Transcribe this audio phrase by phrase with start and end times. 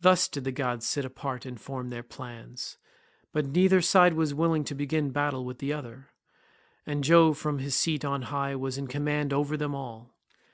[0.00, 2.78] Thus did the gods sit apart and form their plans,
[3.30, 6.08] but neither side was willing to begin battle with the other,
[6.86, 10.14] and Jove from his seat on high was in command over them all.